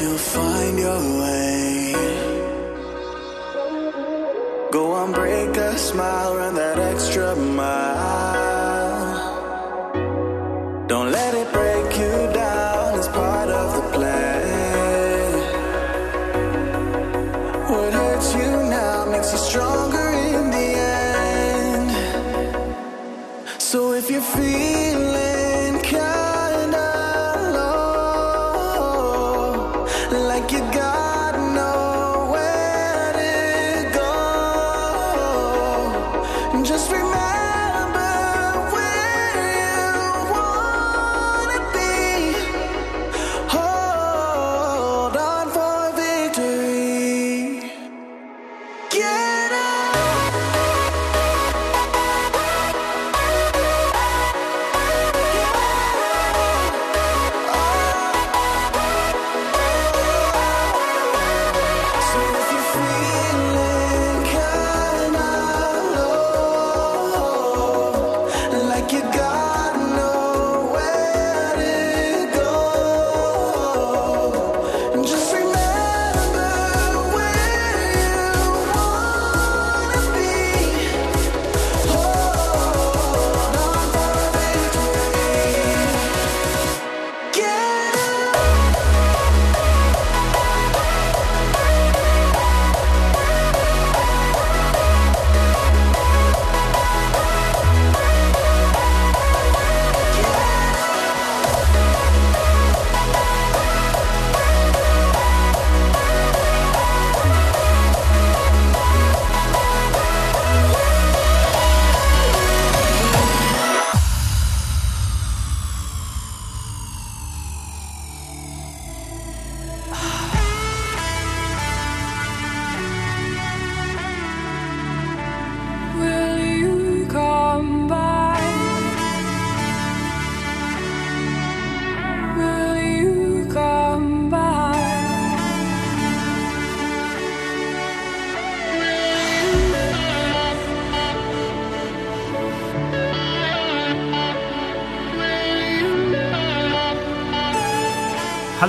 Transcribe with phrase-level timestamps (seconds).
[0.00, 1.92] you'll find your way.
[4.70, 6.69] Go on, break a smile, run that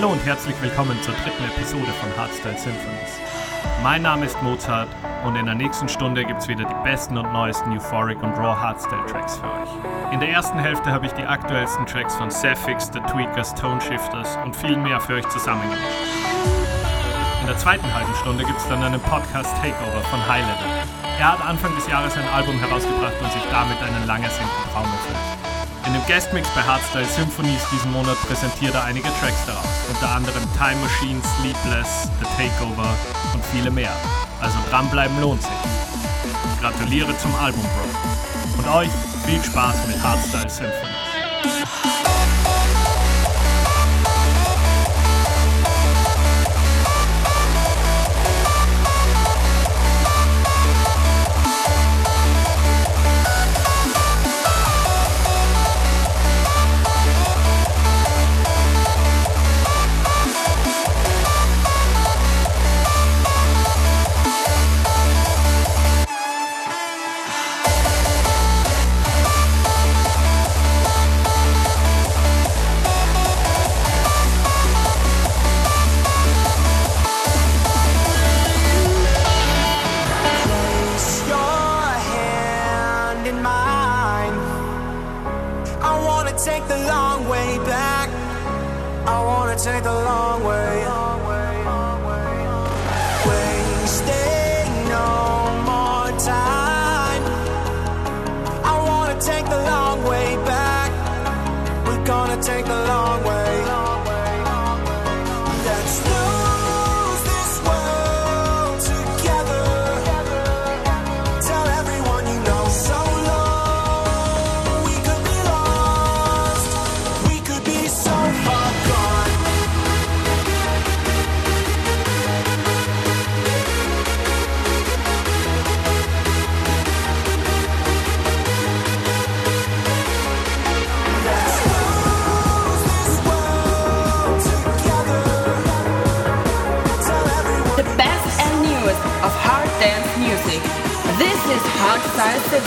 [0.01, 3.21] Hallo und herzlich willkommen zur dritten Episode von Hardstyle Symphonies.
[3.83, 4.89] Mein Name ist Mozart
[5.23, 8.59] und in der nächsten Stunde gibt es wieder die besten und neuesten Euphoric und Raw
[8.59, 9.69] Hardstyle Tracks für euch.
[10.11, 14.39] In der ersten Hälfte habe ich die aktuellsten Tracks von Sapphics, The Tweakers, Tone Shifters
[14.43, 15.83] und viel mehr für euch zusammengemischt.
[17.41, 20.65] In der zweiten halben Stunde gibt es dann einen Podcast Takeover von Highlander.
[21.19, 24.85] Er hat Anfang des Jahres ein Album herausgebracht und sich damit einen lang ersehnten Traum
[24.85, 25.41] erfüllt.
[25.85, 30.41] In dem Guestmix bei Hardstyle Symphonies diesen Monat präsentiert er einige Tracks daraus, unter anderem
[30.53, 32.87] Time Machine, Sleepless, The Takeover
[33.33, 33.91] und viele mehr.
[34.41, 35.51] Also dranbleiben lohnt sich.
[36.61, 38.59] Gratuliere zum Album, Bro.
[38.59, 38.89] Und euch
[39.25, 41.00] viel Spaß mit Hardstyle Symphonies.
[89.63, 90.70] Take the long way.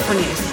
[0.06, 0.44] Symphonies.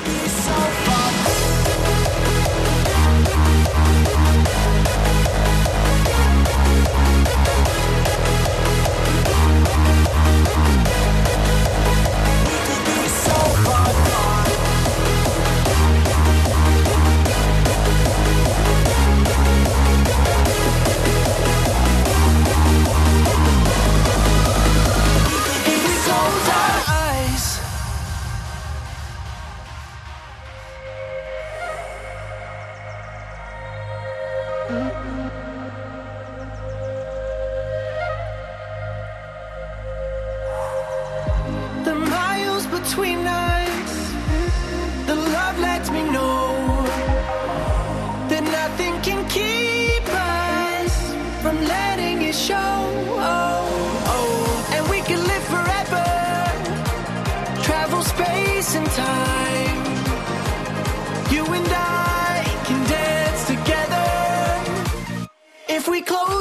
[66.01, 66.40] Close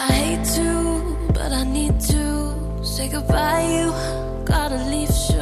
[0.00, 3.66] I hate to, but I need to say goodbye.
[3.66, 3.90] You
[4.44, 5.37] gotta leave soon.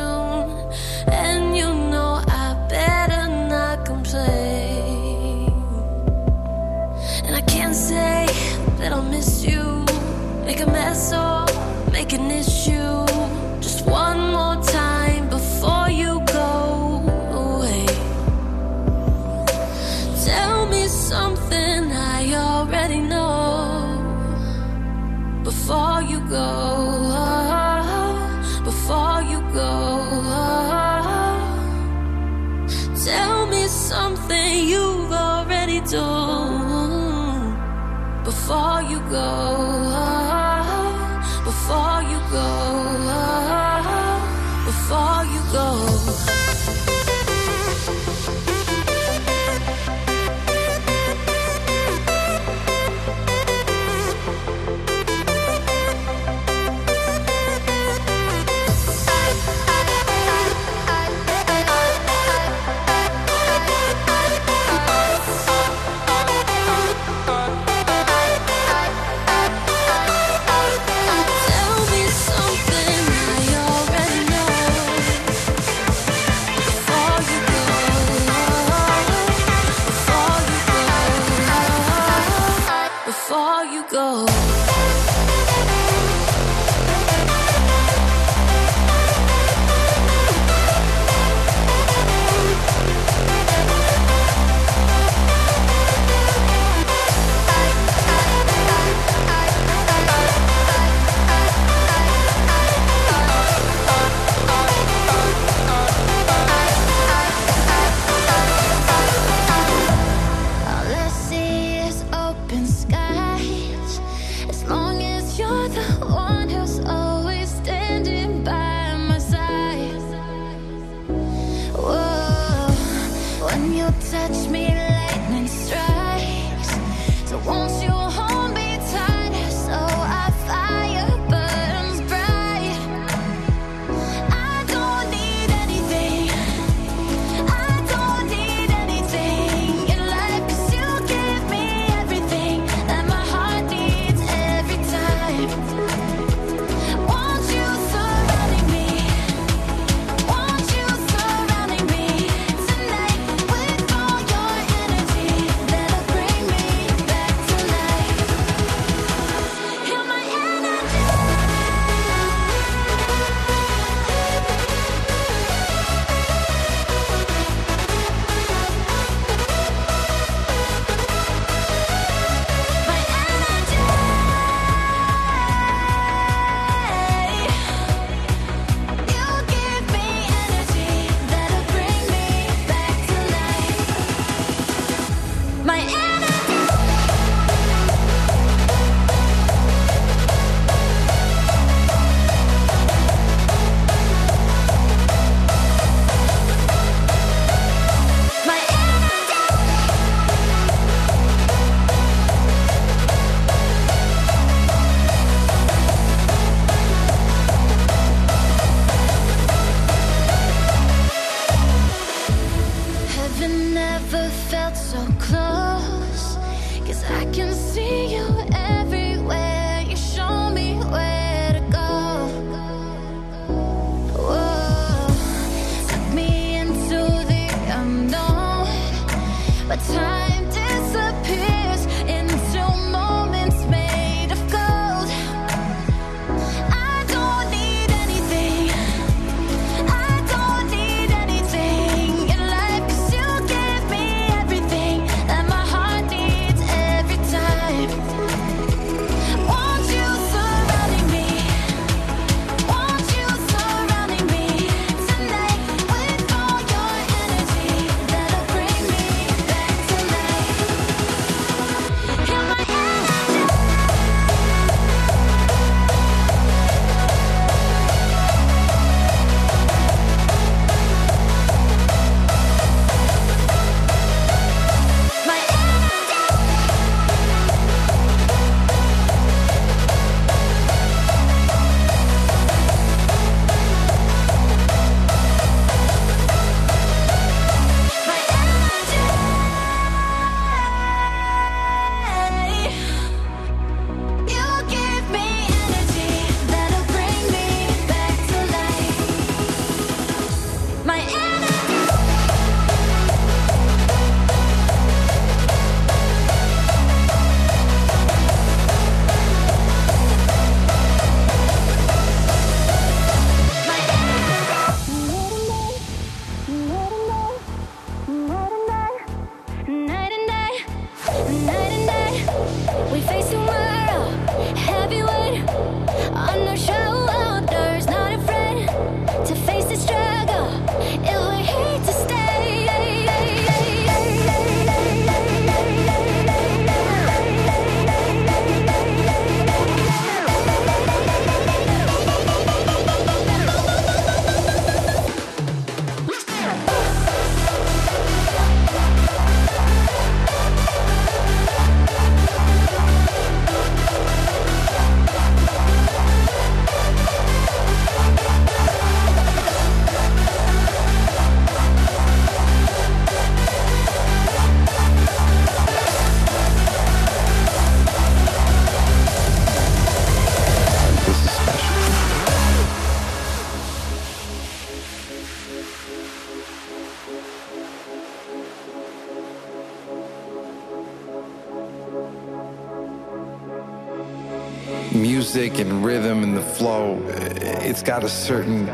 [387.77, 388.65] It's got a certain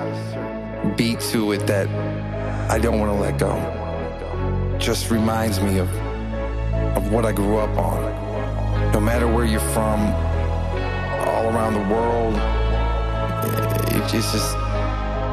[0.95, 1.89] beat to it that
[2.71, 4.79] I don't want to let go.
[4.79, 5.89] Just reminds me of
[6.97, 8.01] of what I grew up on.
[8.93, 9.99] No matter where you're from,
[11.27, 14.57] all around the world, eh, it- it's just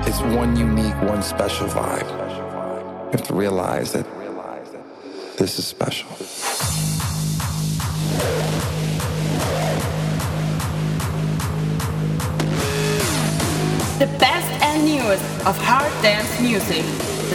[0.08, 2.10] it's one unique, one special vibe.
[2.10, 4.08] You have to realize that
[5.38, 6.10] this is special.
[13.99, 16.85] The best and newest of hard dance music.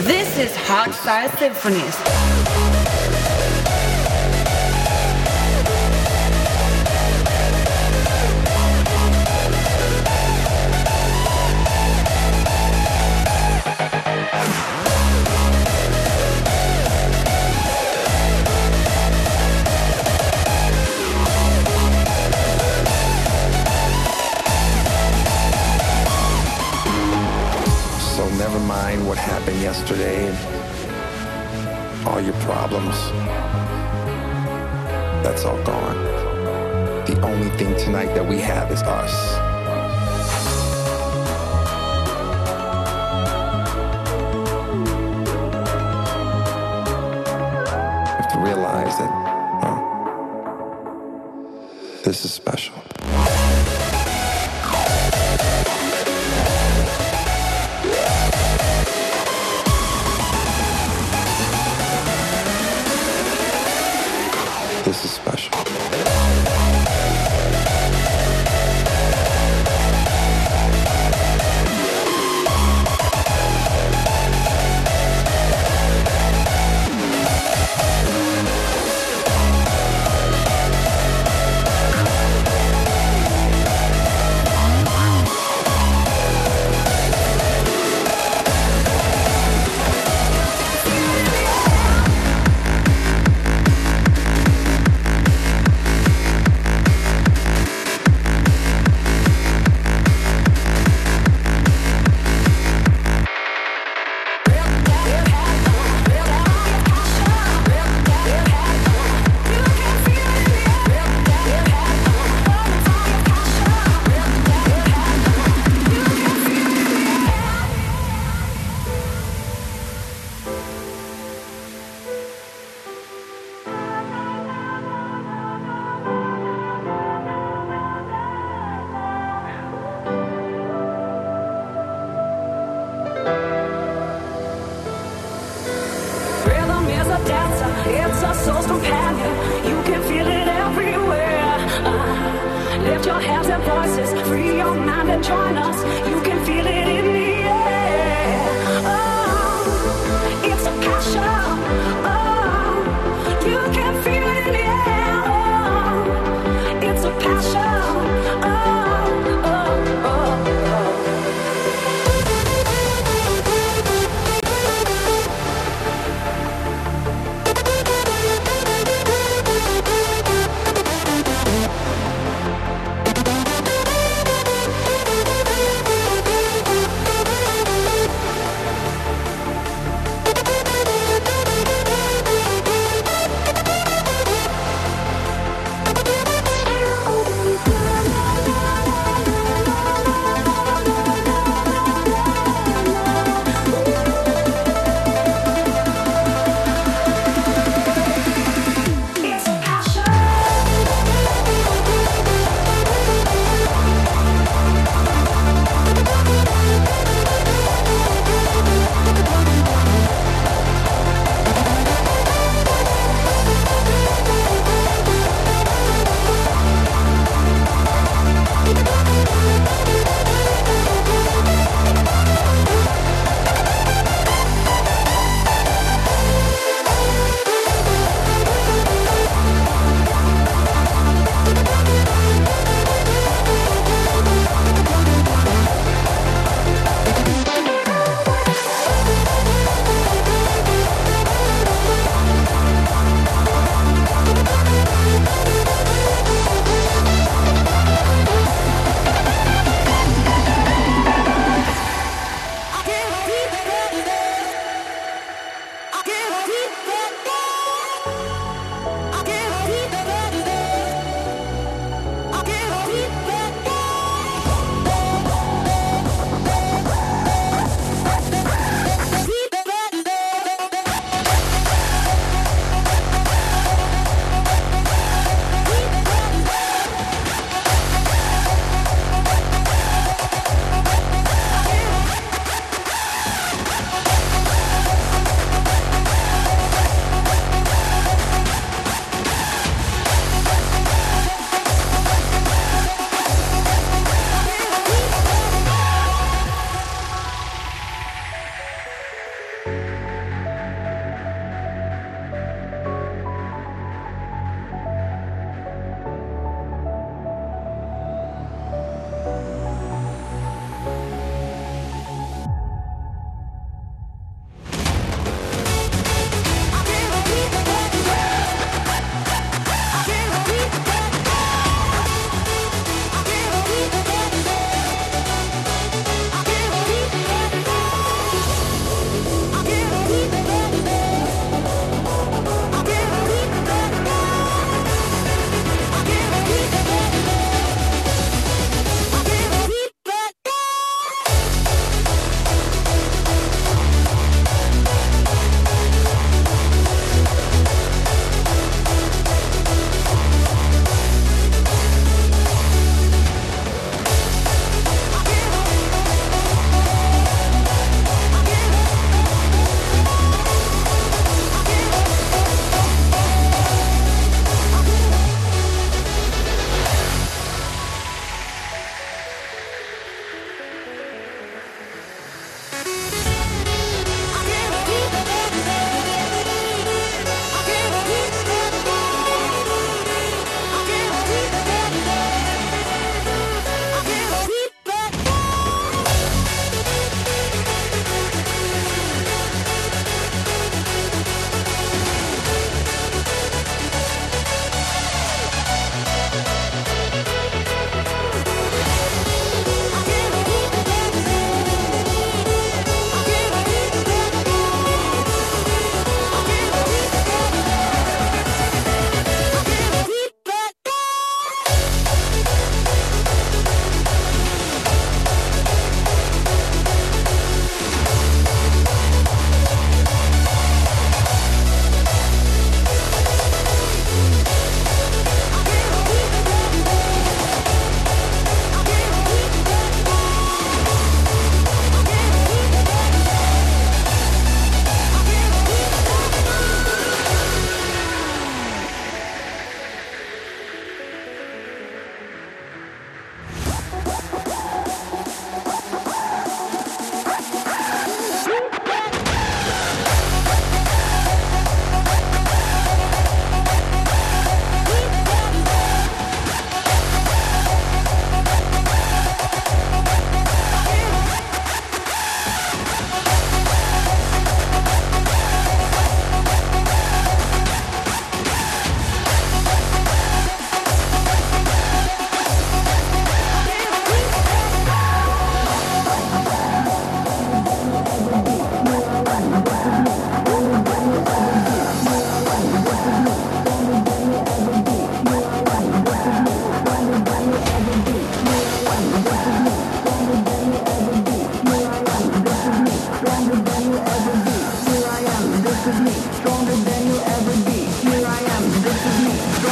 [0.03, 2.34] This is Hardstyle Symphonies.
[29.85, 32.95] Yesterday and all your problems.
[35.23, 36.03] That's all gone.
[37.05, 39.13] The only thing tonight that we have is us.
[48.07, 49.11] You have to realize that,
[52.03, 52.84] this is special.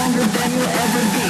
[0.04, 1.23] stronger than you'll ever be.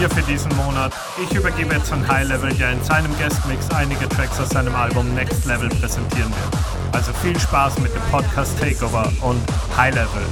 [0.00, 0.94] hier für diesen Monat.
[1.22, 4.74] Ich übergebe jetzt an High Level, der in seinem Guest Mix einige Tracks aus seinem
[4.74, 6.94] Album Next Level präsentieren wird.
[6.94, 9.42] Also viel Spaß mit dem Podcast Takeover und
[9.76, 10.22] High Level.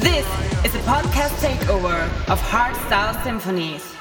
[0.00, 0.24] This
[0.62, 1.96] is a podcast takeover
[2.28, 3.99] of Hardstyle Symphonies.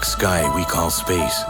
[0.00, 1.44] Black sky we call space.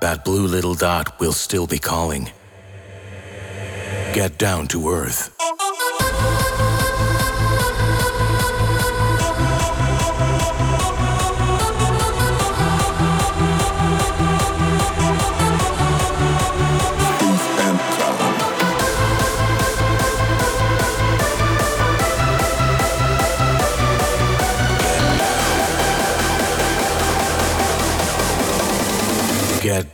[0.00, 2.30] That blue little dot will still be calling.
[4.14, 5.31] Get down to earth.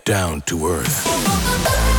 [0.09, 1.98] Down to earth.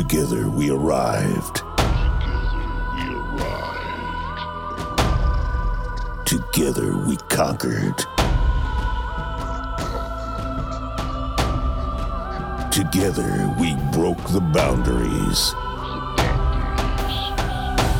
[0.00, 1.56] Together we arrived.
[6.24, 7.98] Together we conquered.
[12.72, 15.50] Together we broke the boundaries.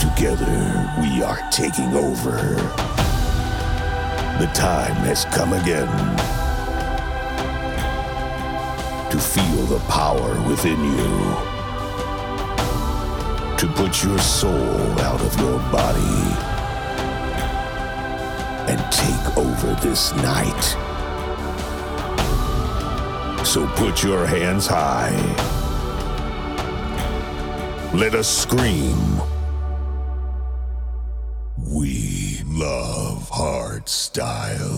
[0.00, 2.54] Together we are taking over.
[4.38, 5.86] The time has come again
[9.10, 11.59] to feel the power within you.
[13.60, 16.00] To put your soul out of your body
[18.72, 20.64] and take over this night.
[23.44, 25.14] So put your hands high.
[27.92, 29.20] Let us scream.
[31.58, 34.69] We love hard style,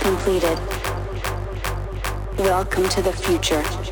[0.00, 0.58] completed.
[2.38, 3.85] Welcome to the future.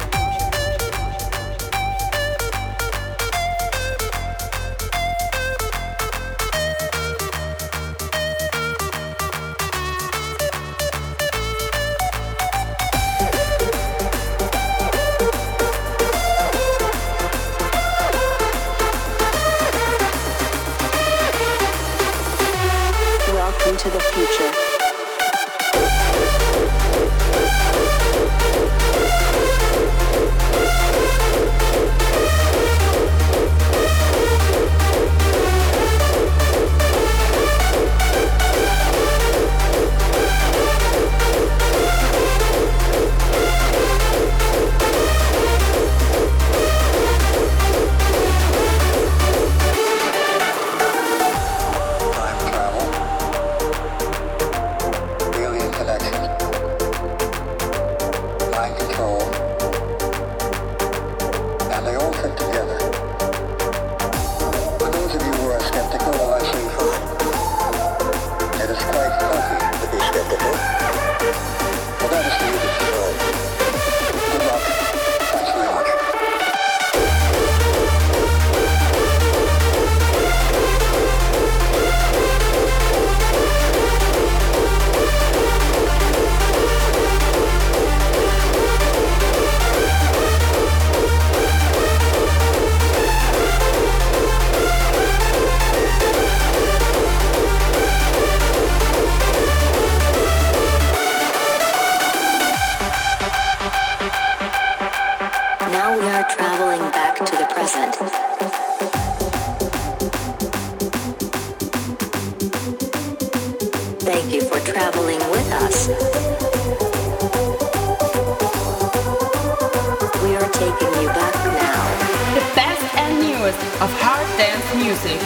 [124.95, 125.21] music.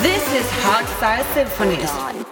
[0.00, 2.29] This is hardstyle Style Symphonies.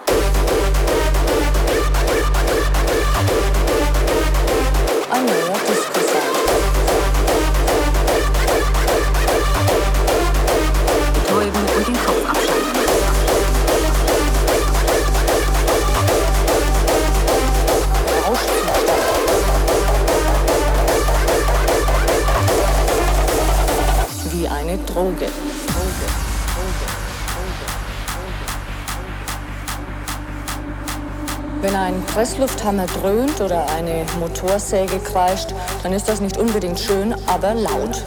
[32.19, 35.55] Presslufthammer dröhnt oder eine Motorsäge kreischt,
[35.85, 38.03] dann ist das nicht unbedingt schön, aber laut.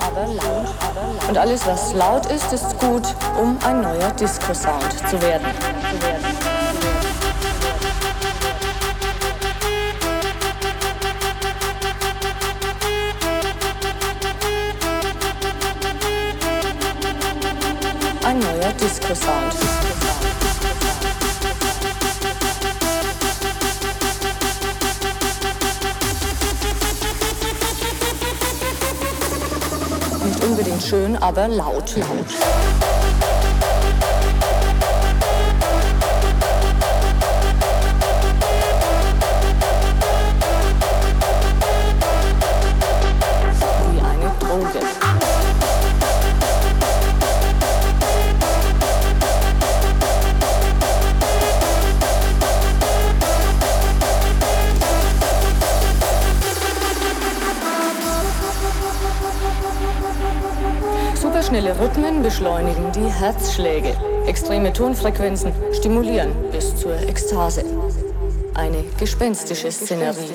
[1.30, 3.03] Und alles, was laut ist, ist gut,
[3.41, 5.45] um ein neuer Disco-Sound zu werden.
[31.32, 32.70] aber laut, laut.
[61.52, 63.93] Schnelle Rhythmen beschleunigen die Herzschläge.
[64.26, 67.66] Extreme Tonfrequenzen stimulieren bis zur Ekstase.
[68.54, 70.30] Eine gespenstische Szenerie.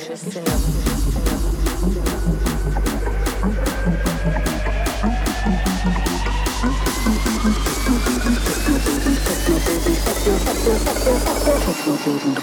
[11.65, 12.35] Technoboden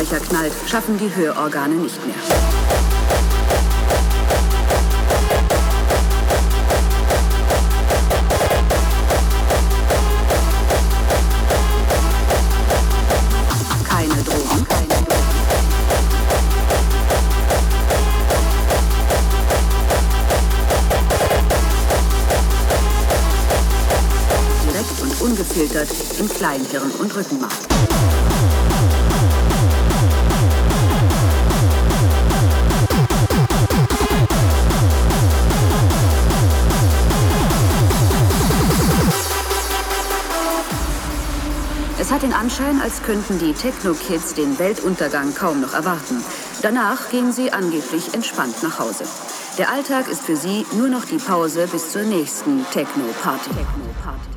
[0.00, 2.16] Lautsprecher knallt, schaffen die Hörorgane nicht mehr.
[25.20, 25.88] Ungefiltert
[26.18, 27.49] im Kleinhirn und Rückenmark.
[42.40, 46.24] Anschein, als könnten die Techno-Kids den Weltuntergang kaum noch erwarten.
[46.62, 49.04] Danach gehen sie angeblich entspannt nach Hause.
[49.58, 53.50] Der Alltag ist für sie nur noch die Pause bis zur nächsten Techno-Party.
[53.50, 54.29] Techno